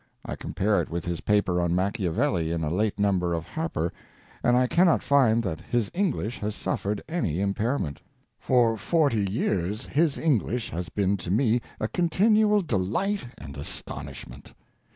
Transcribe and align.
I 0.25 0.35
compare 0.35 0.81
it 0.81 0.89
with 0.89 1.05
his 1.05 1.21
paper 1.21 1.61
on 1.61 1.75
Machiavelli 1.75 2.51
in 2.51 2.63
a 2.63 2.71
late 2.73 2.97
number 2.97 3.35
of 3.35 3.45
Harper, 3.45 3.93
and 4.41 4.57
I 4.57 4.65
cannot 4.65 5.03
find 5.03 5.43
that 5.43 5.59
his 5.61 5.91
English 5.93 6.39
has 6.39 6.55
suffered 6.55 7.03
any 7.07 7.39
impairment. 7.39 8.01
For 8.39 8.77
forty 8.77 9.27
years 9.29 9.85
his 9.85 10.17
English 10.17 10.71
has 10.71 10.89
been 10.89 11.17
to 11.17 11.29
me 11.29 11.61
a 11.79 11.87
continual 11.87 12.63
delight 12.63 13.27
and 13.37 13.55
astonishment. 13.55 14.55